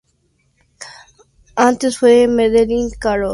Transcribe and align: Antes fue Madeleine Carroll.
Antes 1.55 1.99
fue 1.99 2.27
Madeleine 2.27 2.89
Carroll. 2.99 3.29